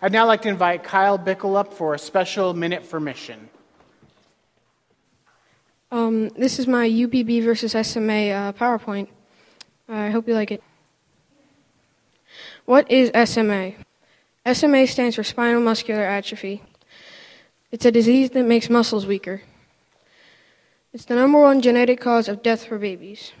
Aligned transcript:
I'd 0.00 0.12
now 0.12 0.26
like 0.26 0.42
to 0.42 0.48
invite 0.48 0.84
Kyle 0.84 1.18
Bickle 1.18 1.56
up 1.56 1.74
for 1.74 1.92
a 1.92 1.98
special 1.98 2.54
minute 2.54 2.84
for 2.84 3.00
mission. 3.00 3.48
Um, 5.90 6.28
this 6.30 6.60
is 6.60 6.68
my 6.68 6.88
UPB 6.88 7.42
versus 7.42 7.72
SMA 7.72 8.30
uh, 8.30 8.52
PowerPoint. 8.52 9.08
I 9.88 10.10
hope 10.10 10.28
you 10.28 10.34
like 10.34 10.52
it. 10.52 10.62
What 12.64 12.88
is 12.88 13.10
SMA? 13.28 13.72
SMA 14.52 14.86
stands 14.86 15.16
for 15.16 15.24
spinal 15.24 15.60
muscular 15.60 16.02
atrophy. 16.02 16.62
It's 17.72 17.84
a 17.84 17.90
disease 17.90 18.30
that 18.30 18.44
makes 18.44 18.70
muscles 18.70 19.04
weaker. 19.04 19.42
It's 20.92 21.06
the 21.06 21.16
number 21.16 21.40
one 21.40 21.60
genetic 21.60 22.00
cause 22.00 22.28
of 22.28 22.42
death 22.42 22.66
for 22.66 22.78
babies. 22.78 23.32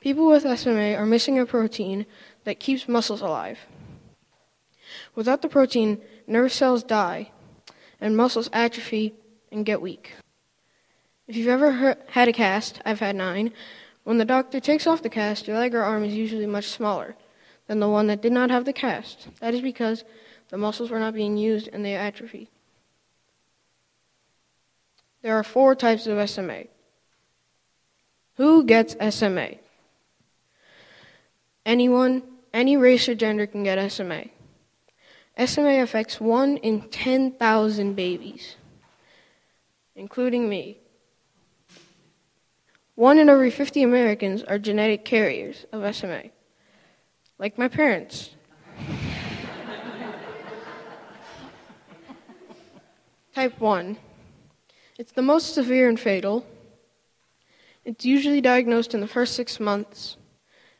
People 0.00 0.26
with 0.26 0.42
SMA 0.58 0.94
are 0.94 1.06
missing 1.06 1.38
a 1.38 1.46
protein 1.46 2.04
that 2.42 2.58
keeps 2.58 2.88
muscles 2.88 3.20
alive. 3.20 3.60
Without 5.14 5.42
the 5.42 5.48
protein, 5.48 6.00
nerve 6.26 6.52
cells 6.52 6.82
die, 6.82 7.30
and 8.00 8.16
muscles 8.16 8.50
atrophy 8.52 9.14
and 9.50 9.64
get 9.64 9.80
weak. 9.80 10.12
If 11.26 11.36
you've 11.36 11.48
ever 11.48 11.96
had 12.08 12.28
a 12.28 12.32
cast, 12.32 12.80
I've 12.84 13.00
had 13.00 13.16
nine, 13.16 13.52
when 14.04 14.18
the 14.18 14.24
doctor 14.24 14.58
takes 14.58 14.86
off 14.86 15.02
the 15.02 15.08
cast, 15.08 15.46
your 15.46 15.58
leg 15.58 15.74
or 15.74 15.82
arm 15.82 16.04
is 16.04 16.14
usually 16.14 16.46
much 16.46 16.68
smaller 16.68 17.14
than 17.68 17.78
the 17.78 17.88
one 17.88 18.08
that 18.08 18.20
did 18.20 18.32
not 18.32 18.50
have 18.50 18.64
the 18.64 18.72
cast. 18.72 19.28
That 19.40 19.54
is 19.54 19.60
because 19.60 20.04
the 20.48 20.58
muscles 20.58 20.90
were 20.90 20.98
not 20.98 21.14
being 21.14 21.36
used 21.36 21.68
and 21.72 21.84
they 21.84 21.94
atrophy. 21.94 22.50
There 25.22 25.38
are 25.38 25.44
four 25.44 25.76
types 25.76 26.06
of 26.08 26.28
SMA. 26.28 26.64
Who 28.36 28.64
gets 28.64 28.96
SMA? 29.14 29.56
Anyone, 31.64 32.22
any 32.52 32.76
race 32.76 33.08
or 33.08 33.14
gender 33.14 33.46
can 33.46 33.62
get 33.62 33.92
SMA. 33.92 34.24
SMA 35.38 35.82
affects 35.82 36.20
1 36.20 36.58
in 36.58 36.82
10,000 36.82 37.94
babies, 37.94 38.56
including 39.96 40.48
me. 40.48 40.78
One 42.94 43.18
in 43.18 43.30
every 43.30 43.50
50 43.50 43.82
Americans 43.82 44.42
are 44.42 44.58
genetic 44.58 45.04
carriers 45.06 45.64
of 45.72 45.94
SMA, 45.94 46.24
like 47.38 47.56
my 47.56 47.68
parents. 47.68 48.36
Type 53.34 53.58
1. 53.58 53.96
It's 54.98 55.12
the 55.12 55.22
most 55.22 55.54
severe 55.54 55.88
and 55.88 55.98
fatal. 55.98 56.44
It's 57.84 58.04
usually 58.04 58.42
diagnosed 58.42 58.92
in 58.92 59.00
the 59.00 59.08
first 59.08 59.34
six 59.34 59.58
months, 59.58 60.18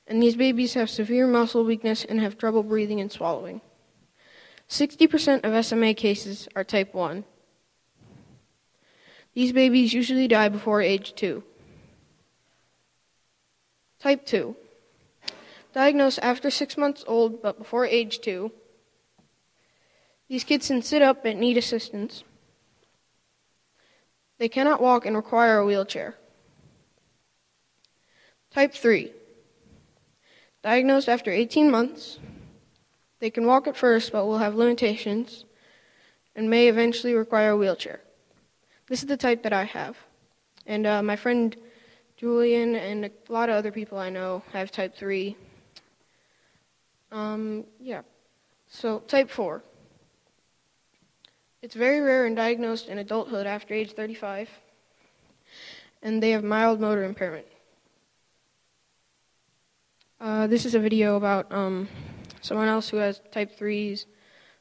and 0.07 0.23
these 0.23 0.37
babies 0.37 0.75
have 0.75 0.91
severe 0.91 1.27
muscle 1.27 1.65
weakness 1.65 2.05
and 2.05 2.21
have 2.21 2.37
trouble 2.37 2.63
breathing 2.63 3.01
and 3.01 3.11
swallowing. 3.11 3.63
60% 4.73 5.45
of 5.45 5.65
SMA 5.67 5.93
cases 5.93 6.49
are 6.57 6.65
type 6.65 6.95
1. 6.95 7.25
These 9.35 9.53
babies 9.53 9.93
usually 9.93 10.27
die 10.27 10.49
before 10.49 10.81
age 10.81 11.15
2. 11.15 11.43
Type 14.01 14.25
2. 14.25 14.57
Diagnosed 15.75 16.21
after 16.23 16.51
6 16.51 16.79
months 16.79 17.05
old 17.07 17.43
but 17.43 17.59
before 17.59 17.85
age 17.85 18.23
2. 18.23 18.51
These 20.31 20.45
kids 20.45 20.69
can 20.69 20.81
sit 20.81 21.03
up 21.03 21.23
but 21.23 21.37
need 21.37 21.59
assistance. 21.59 22.25
They 24.39 24.49
cannot 24.49 24.81
walk 24.81 25.05
and 25.05 25.15
require 25.15 25.59
a 25.59 25.67
wheelchair. 25.67 26.17
Type 28.51 28.73
3. 28.73 29.13
Diagnosed 30.63 31.11
after 31.11 31.31
18 31.31 31.71
months. 31.71 32.19
They 33.23 33.31
can 33.31 33.47
walk 33.47 33.69
at 33.69 33.77
first 33.77 34.11
but 34.11 34.27
will 34.27 34.39
have 34.39 34.57
limitations 34.57 35.45
and 36.35 36.51
may 36.51 36.67
eventually 36.67 37.15
require 37.15 37.53
a 37.53 37.57
wheelchair. 37.57 38.01
This 38.89 39.01
is 39.01 39.07
the 39.07 39.17
type 39.17 39.45
that 39.45 39.53
I 39.53 39.63
have. 39.63 39.97
And 40.67 40.85
uh, 40.89 41.05
my 41.05 41.15
friend 41.15 41.55
Julian 42.17 42.75
and 42.75 43.05
a 43.05 43.13
lot 43.29 43.49
of 43.49 43.55
other 43.55 43.71
people 43.71 43.97
I 43.97 44.11
know 44.11 44.43
have 44.53 44.73
type 44.73 44.97
3. 44.97 45.37
Um, 47.13 47.63
yeah. 47.79 48.03
So, 48.67 48.99
type 49.07 49.31
4. 49.31 49.63
It's 51.63 51.77
very 51.77 52.01
rare 52.01 52.27
and 52.27 52.35
diagnosed 52.35 52.89
in 52.89 52.99
adulthood 52.99 53.47
after 53.47 53.73
age 53.73 53.93
35, 53.93 54.51
and 56.03 56.21
they 56.21 56.33
have 56.33 56.43
mild 56.43 56.81
motor 56.81 57.05
impairment. 57.05 57.47
Uh, 60.21 60.49
this 60.49 60.67
is 60.67 60.75
a 60.75 60.81
video 60.81 61.15
about 61.15 61.53
um, 61.53 61.87
someone 62.43 62.69
else 62.69 62.91
who 62.91 62.99
has 62.99 63.21
type 63.31 63.59
3's 63.59 64.07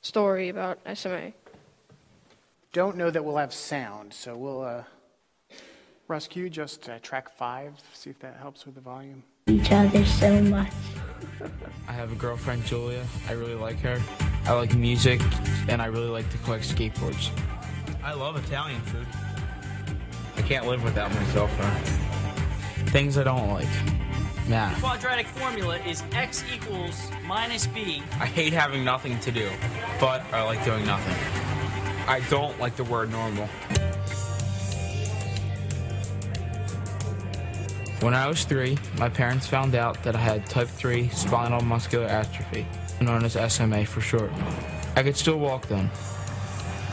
story 0.01 0.49
about 0.49 0.79
SMA. 0.95 1.33
Don't 2.71 2.95
know 2.95 3.09
that 3.09 3.25
we'll 3.25 3.37
have 3.37 3.53
sound, 3.53 4.13
so 4.13 4.37
we'll 4.37 4.61
uh, 4.61 4.83
rescue 6.07 6.49
just 6.49 6.89
uh, 6.89 6.99
track 6.99 7.29
five, 7.35 7.73
see 7.93 8.09
if 8.09 8.19
that 8.19 8.37
helps 8.37 8.65
with 8.65 8.75
the 8.75 8.81
volume. 8.81 9.23
Each 9.47 9.71
other 9.71 10.05
so 10.05 10.41
much. 10.43 10.71
I 11.87 11.91
have 11.91 12.11
a 12.11 12.15
girlfriend, 12.15 12.65
Julia. 12.65 13.05
I 13.27 13.33
really 13.33 13.55
like 13.55 13.79
her. 13.79 14.01
I 14.45 14.53
like 14.53 14.73
music, 14.75 15.19
and 15.67 15.81
I 15.81 15.87
really 15.87 16.07
like 16.07 16.29
to 16.29 16.37
collect 16.39 16.63
skateboards. 16.63 17.29
I 18.03 18.13
love 18.13 18.37
Italian 18.37 18.81
food. 18.81 19.07
I 20.37 20.41
can't 20.43 20.65
live 20.65 20.83
without 20.83 21.13
my 21.13 21.23
cell 21.25 21.47
phone. 21.47 22.87
Things 22.87 23.17
I 23.17 23.23
don't 23.23 23.49
like. 23.49 23.67
Math. 24.51 24.75
The 24.75 24.81
quadratic 24.81 25.27
formula 25.27 25.77
is 25.87 26.03
x 26.11 26.43
equals 26.53 27.09
minus 27.25 27.67
b. 27.67 28.03
I 28.19 28.25
hate 28.25 28.51
having 28.51 28.83
nothing 28.83 29.17
to 29.21 29.31
do, 29.31 29.49
but 29.97 30.21
I 30.33 30.43
like 30.43 30.61
doing 30.65 30.85
nothing. 30.85 31.15
I 32.05 32.19
don't 32.29 32.59
like 32.59 32.75
the 32.75 32.83
word 32.83 33.09
normal. 33.11 33.47
When 38.01 38.13
I 38.13 38.27
was 38.27 38.43
three, 38.43 38.77
my 38.97 39.07
parents 39.07 39.47
found 39.47 39.73
out 39.73 40.03
that 40.03 40.17
I 40.17 40.19
had 40.19 40.45
type 40.47 40.67
3 40.67 41.07
spinal 41.09 41.61
muscular 41.61 42.07
atrophy, 42.07 42.67
known 42.99 43.23
as 43.23 43.37
SMA 43.53 43.85
for 43.85 44.01
short. 44.01 44.31
I 44.97 45.03
could 45.03 45.15
still 45.15 45.37
walk 45.37 45.67
then. 45.67 45.89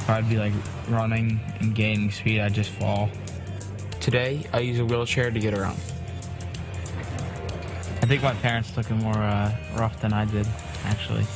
I'd 0.06 0.28
be 0.28 0.36
like 0.36 0.52
running 0.88 1.40
and 1.58 1.74
gaining 1.74 2.12
speed, 2.12 2.38
I'd 2.38 2.54
just 2.54 2.70
fall. 2.70 3.10
Today, 3.98 4.44
I 4.52 4.60
use 4.60 4.78
a 4.78 4.84
wheelchair 4.84 5.32
to 5.32 5.40
get 5.40 5.58
around. 5.58 5.80
I 8.08 8.10
think 8.12 8.22
my 8.22 8.32
parents 8.32 8.70
took 8.70 8.90
it 8.90 8.94
more 8.94 9.18
uh, 9.18 9.54
rough 9.76 10.00
than 10.00 10.14
I 10.14 10.24
did, 10.24 10.46
actually. 10.84 11.26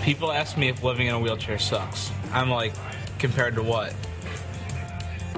People 0.00 0.30
ask 0.30 0.56
me 0.56 0.68
if 0.68 0.84
living 0.84 1.08
in 1.08 1.14
a 1.14 1.18
wheelchair 1.18 1.58
sucks. 1.58 2.12
I'm 2.32 2.48
like, 2.48 2.72
compared 3.18 3.56
to 3.56 3.64
what? 3.64 3.92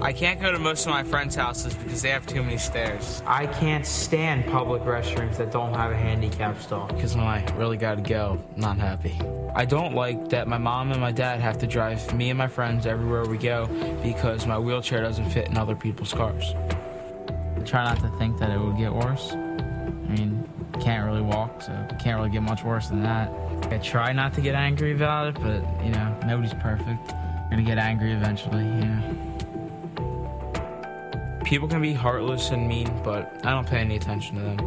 I 0.02 0.12
can't 0.12 0.38
go 0.38 0.52
to 0.52 0.58
most 0.58 0.84
of 0.84 0.92
my 0.92 1.02
friends' 1.02 1.34
houses 1.34 1.72
because 1.72 2.02
they 2.02 2.10
have 2.10 2.26
too 2.26 2.42
many 2.42 2.58
stairs. 2.58 3.22
I 3.24 3.46
can't 3.46 3.86
stand 3.86 4.44
public 4.52 4.82
restrooms 4.82 5.38
that 5.38 5.50
don't 5.50 5.72
have 5.72 5.92
a 5.92 5.96
handicap 5.96 6.60
stall 6.60 6.88
because 6.88 7.16
when 7.16 7.24
I 7.24 7.42
really 7.56 7.78
gotta 7.78 8.02
go, 8.02 8.38
I'm 8.54 8.60
not 8.60 8.76
happy. 8.76 9.18
I 9.54 9.64
don't 9.64 9.94
like 9.94 10.28
that 10.28 10.46
my 10.46 10.58
mom 10.58 10.92
and 10.92 11.00
my 11.00 11.10
dad 11.10 11.40
have 11.40 11.56
to 11.60 11.66
drive 11.66 12.14
me 12.14 12.28
and 12.28 12.36
my 12.36 12.48
friends 12.48 12.84
everywhere 12.84 13.24
we 13.24 13.38
go 13.38 13.66
because 14.02 14.46
my 14.46 14.58
wheelchair 14.58 15.00
doesn't 15.00 15.30
fit 15.30 15.48
in 15.48 15.56
other 15.56 15.74
people's 15.74 16.12
cars. 16.12 16.52
I 17.56 17.60
try 17.60 17.84
not 17.84 17.98
to 18.00 18.10
think 18.18 18.38
that 18.40 18.50
it 18.50 18.60
would 18.60 18.76
get 18.76 18.92
worse. 18.92 19.34
Can't 20.80 21.04
really 21.04 21.20
walk, 21.20 21.62
so 21.62 21.72
it 21.72 21.98
can't 21.98 22.16
really 22.16 22.30
get 22.30 22.42
much 22.42 22.64
worse 22.64 22.88
than 22.88 23.02
that. 23.02 23.30
I 23.70 23.78
try 23.78 24.12
not 24.12 24.32
to 24.34 24.40
get 24.40 24.54
angry 24.54 24.92
about 24.92 25.28
it, 25.28 25.34
but 25.42 25.62
you 25.84 25.90
know, 25.90 26.16
nobody's 26.26 26.54
perfect. 26.54 27.10
You're 27.10 27.50
gonna 27.50 27.62
get 27.62 27.78
angry 27.78 28.12
eventually, 28.12 28.64
you 28.64 28.86
know. 28.86 29.16
People 31.44 31.68
can 31.68 31.82
be 31.82 31.92
heartless 31.92 32.50
and 32.50 32.66
mean, 32.66 32.88
but 33.02 33.44
I 33.44 33.50
don't 33.50 33.66
pay 33.66 33.78
any 33.78 33.96
attention 33.96 34.36
to 34.36 34.42
them. 34.42 34.58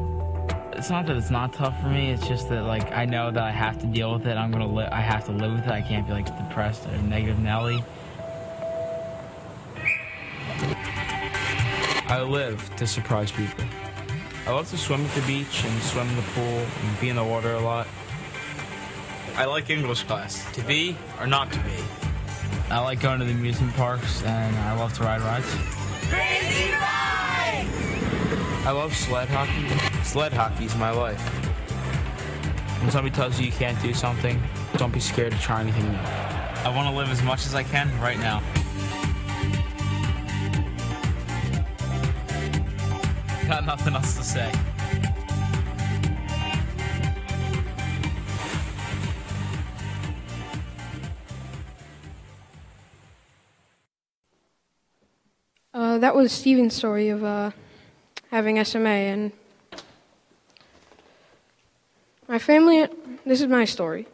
It's 0.73 0.89
not 0.89 1.05
that 1.05 1.15
it's 1.15 1.31
not 1.31 1.53
tough 1.53 1.79
for 1.81 1.87
me. 1.87 2.11
It's 2.11 2.27
just 2.27 2.49
that 2.49 2.63
like 2.63 2.91
I 2.91 3.05
know 3.05 3.31
that 3.31 3.41
I 3.41 3.51
have 3.51 3.79
to 3.79 3.87
deal 3.87 4.13
with 4.13 4.27
it. 4.27 4.37
I'm 4.37 4.51
gonna 4.51 4.67
li- 4.67 4.89
I 4.91 5.01
have 5.01 5.25
to 5.25 5.31
live 5.31 5.53
with 5.53 5.65
it. 5.65 5.71
I 5.71 5.81
can't 5.81 6.05
be 6.05 6.13
like 6.13 6.25
depressed 6.25 6.85
or 6.87 6.97
negative 7.03 7.39
Nelly. 7.39 7.83
I 12.07 12.21
live 12.21 12.75
to 12.75 12.85
surprise 12.85 13.31
people. 13.31 13.63
I 14.45 14.51
love 14.51 14.69
to 14.71 14.77
swim 14.77 15.05
at 15.05 15.15
the 15.15 15.21
beach 15.21 15.63
and 15.63 15.81
swim 15.83 16.07
in 16.09 16.15
the 16.17 16.21
pool 16.33 16.43
and 16.43 16.99
be 16.99 17.07
in 17.07 17.15
the 17.15 17.23
water 17.23 17.53
a 17.53 17.61
lot. 17.61 17.87
I 19.35 19.45
like 19.45 19.69
English 19.69 20.03
class. 20.03 20.45
To 20.53 20.61
be 20.63 20.97
or 21.21 21.27
not 21.27 21.49
to 21.53 21.59
be. 21.59 21.71
I 22.69 22.79
like 22.79 22.99
going 22.99 23.19
to 23.19 23.25
the 23.25 23.31
amusement 23.31 23.73
parks 23.75 24.21
and 24.23 24.55
I 24.57 24.77
love 24.77 24.93
to 24.95 25.03
ride 25.03 25.21
rides. 25.21 25.47
Crazy 26.09 26.71
Ride! 26.71 27.67
I 28.65 28.71
love 28.71 28.93
sled 28.93 29.29
hockey. 29.29 30.03
Sled 30.03 30.33
hockey's 30.33 30.75
my 30.75 30.91
life. 30.91 31.21
When 32.81 32.91
somebody 32.91 33.15
tells 33.15 33.39
you 33.39 33.45
you 33.45 33.51
can't 33.53 33.81
do 33.81 33.93
something, 33.93 34.41
don't 34.75 34.93
be 34.93 34.99
scared 34.99 35.31
to 35.31 35.39
try 35.39 35.61
anything 35.61 35.89
new. 35.89 35.97
I 35.97 36.73
want 36.75 36.89
to 36.89 36.95
live 36.95 37.09
as 37.09 37.23
much 37.23 37.45
as 37.45 37.55
I 37.55 37.63
can 37.63 37.89
right 38.01 38.19
now. 38.19 38.43
Got 43.47 43.65
nothing 43.65 43.93
else 43.93 44.15
to 44.17 44.23
say. 44.23 44.51
Uh, 55.73 55.97
that 55.97 56.15
was 56.15 56.31
Steven's 56.31 56.73
story 56.73 57.09
of 57.09 57.23
uh, 57.23 57.51
having 58.31 58.63
SMA, 58.63 58.89
and 58.89 59.31
my 62.27 62.39
family. 62.39 62.87
This 63.25 63.41
is 63.41 63.47
my 63.47 63.65
story. 63.65 64.07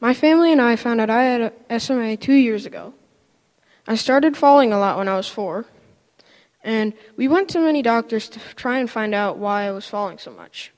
My 0.00 0.14
family 0.14 0.50
and 0.50 0.60
I 0.60 0.76
found 0.76 1.00
out 1.00 1.10
I 1.10 1.22
had 1.22 1.52
SMA 1.82 2.16
two 2.16 2.34
years 2.34 2.66
ago. 2.66 2.94
I 3.86 3.94
started 3.94 4.36
falling 4.36 4.72
a 4.72 4.78
lot 4.78 4.98
when 4.98 5.08
I 5.08 5.16
was 5.16 5.28
four 5.28 5.66
and 6.64 6.94
we 7.16 7.28
went 7.28 7.50
to 7.50 7.60
many 7.60 7.82
doctors 7.82 8.28
to 8.30 8.40
try 8.56 8.78
and 8.78 8.90
find 8.90 9.14
out 9.14 9.36
why 9.36 9.64
I 9.64 9.70
was 9.70 9.86
falling 9.86 10.18
so 10.18 10.30
much. 10.30 10.72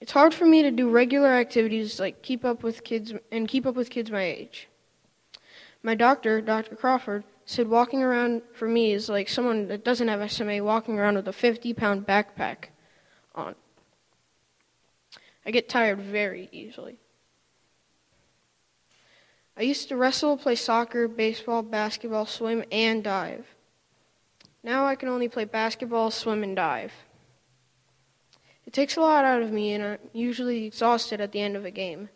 It's 0.00 0.12
hard 0.12 0.34
for 0.34 0.46
me 0.46 0.62
to 0.62 0.70
do 0.70 0.90
regular 0.90 1.28
activities 1.28 2.00
like 2.00 2.22
keep 2.22 2.44
up 2.44 2.62
with 2.62 2.82
kids 2.82 3.14
and 3.30 3.46
keep 3.46 3.66
up 3.66 3.76
with 3.76 3.88
kids 3.88 4.10
my 4.10 4.24
age. 4.24 4.68
My 5.82 5.94
doctor, 5.94 6.40
Dr. 6.40 6.74
Crawford, 6.74 7.22
said 7.44 7.68
walking 7.68 8.02
around 8.02 8.42
for 8.52 8.66
me 8.66 8.92
is 8.92 9.08
like 9.08 9.28
someone 9.28 9.68
that 9.68 9.84
doesn't 9.84 10.08
have 10.08 10.30
SMA 10.30 10.62
walking 10.62 10.98
around 10.98 11.16
with 11.16 11.28
a 11.28 11.32
50 11.32 11.72
pound 11.74 12.06
backpack 12.06 12.70
on. 13.34 13.54
I 15.46 15.50
get 15.50 15.68
tired 15.68 16.00
very 16.00 16.48
easily. 16.52 16.98
I 19.60 19.64
used 19.64 19.90
to 19.90 19.96
wrestle, 19.96 20.38
play 20.38 20.54
soccer, 20.54 21.06
baseball, 21.06 21.60
basketball, 21.60 22.24
swim, 22.24 22.64
and 22.72 23.04
dive. 23.04 23.44
Now 24.62 24.86
I 24.86 24.94
can 24.94 25.10
only 25.10 25.28
play 25.28 25.44
basketball, 25.44 26.10
swim, 26.10 26.42
and 26.42 26.56
dive. 26.56 26.94
It 28.64 28.72
takes 28.72 28.96
a 28.96 29.02
lot 29.02 29.26
out 29.26 29.42
of 29.42 29.52
me, 29.52 29.74
and 29.74 29.84
I'm 29.84 29.98
usually 30.14 30.64
exhausted 30.64 31.20
at 31.20 31.32
the 31.32 31.42
end 31.42 31.56
of 31.56 31.66
a 31.66 31.70
game. 31.70 32.08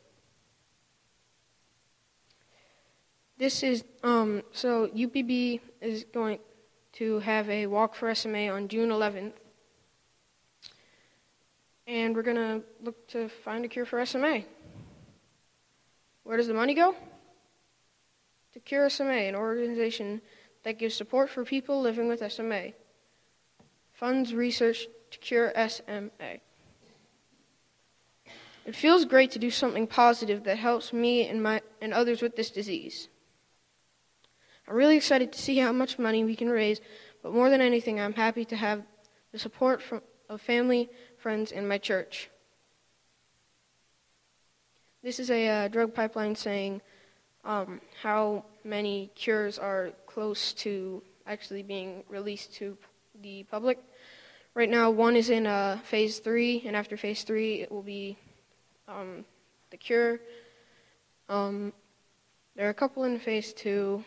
This 3.37 3.63
is 3.63 3.85
um, 4.03 4.43
so 4.53 4.89
UPB 4.89 5.61
is 5.83 6.07
going 6.15 6.39
to 6.95 7.19
have 7.19 7.51
a 7.51 7.67
walk 7.67 7.95
for 7.95 8.15
SMA 8.15 8.49
on 8.49 8.69
June 8.69 8.89
11th, 8.89 9.35
and 11.87 12.17
we're 12.17 12.23
going 12.23 12.39
to 12.39 12.63
look 12.83 13.07
to 13.09 13.29
find 13.29 13.67
a 13.67 13.69
cure 13.69 13.85
for 13.85 14.03
SMA. 14.07 14.45
Where 16.23 16.39
does 16.39 16.47
the 16.47 16.55
money 16.55 16.73
go? 16.73 16.97
Cure 18.65 18.89
SMA, 18.89 19.13
an 19.13 19.35
organization 19.35 20.23
that 20.63 20.79
gives 20.79 20.95
support 20.95 21.31
for 21.31 21.45
people 21.45 21.81
living 21.81 22.09
with 22.09 22.33
SMA. 22.33 22.73
Funds 23.93 24.35
research 24.35 24.87
to 25.11 25.19
cure 25.19 25.53
SMA. 25.69 26.41
It 28.67 28.75
feels 28.75 29.05
great 29.05 29.31
to 29.33 29.39
do 29.39 29.51
something 29.51 29.87
positive 29.87 30.45
that 30.45 30.57
helps 30.57 30.93
me 30.93 31.29
and, 31.29 31.43
my, 31.43 31.61
and 31.83 31.93
others 31.93 32.23
with 32.23 32.35
this 32.35 32.51
disease. 32.51 33.09
I'm 34.67 34.75
really 34.75 34.97
excited 34.97 35.33
to 35.33 35.43
see 35.43 35.59
how 35.59 35.73
much 35.73 35.99
money 35.99 36.25
we 36.25 36.35
can 36.35 36.49
raise, 36.49 36.81
but 37.23 37.35
more 37.35 37.51
than 37.51 37.61
anything, 37.61 38.01
I'm 38.01 38.15
happy 38.15 38.47
to 38.47 38.57
have 38.57 38.83
the 39.33 39.39
support 39.39 39.83
from, 39.83 40.01
of 40.31 40.41
family, 40.41 40.89
friends, 41.19 41.53
and 41.53 41.69
my 41.69 41.77
church. 41.77 42.31
This 45.03 45.21
is 45.21 45.31
a 45.31 45.49
uh, 45.49 45.69
drug 45.69 45.93
pipeline 45.93 46.35
saying 46.35 46.81
um, 47.45 47.83
how 48.03 48.47
many 48.65 49.11
cures 49.15 49.59
are 49.59 49.91
close 50.07 50.53
to 50.55 51.03
actually 51.27 51.63
being 51.63 52.03
released 52.09 52.55
to 52.55 52.77
the 53.23 53.45
public. 53.45 53.79
Right 54.55 54.71
now, 54.71 54.91
one 54.91 55.17
is 55.17 55.31
in 55.31 55.47
uh, 55.47 55.79
phase 55.85 56.19
three, 56.19 56.63
and 56.67 56.77
after 56.77 56.97
phase 56.97 57.23
three, 57.25 57.61
it 57.61 57.71
will 57.71 57.83
be 57.83 58.17
um, 58.89 59.25
the 59.71 59.77
cure. 59.77 60.21
Um, 61.29 61.73
there 62.57 62.67
are 62.67 62.71
a 62.71 62.75
couple 62.75 63.05
in 63.05 63.19
phase 63.19 63.53
two. 63.53 64.05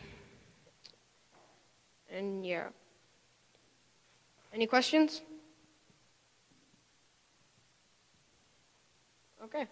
And 2.10 2.46
yeah. 2.46 2.68
Any 4.52 4.66
questions? 4.66 5.20
Okay. 9.44 9.66